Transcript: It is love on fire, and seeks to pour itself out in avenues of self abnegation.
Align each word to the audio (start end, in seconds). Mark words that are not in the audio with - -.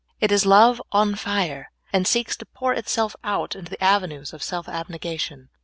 It 0.19 0.31
is 0.31 0.47
love 0.47 0.81
on 0.91 1.13
fire, 1.13 1.71
and 1.93 2.07
seeks 2.07 2.35
to 2.37 2.47
pour 2.47 2.73
itself 2.73 3.15
out 3.23 3.55
in 3.55 3.67
avenues 3.79 4.33
of 4.33 4.41
self 4.41 4.67
abnegation. 4.67 5.49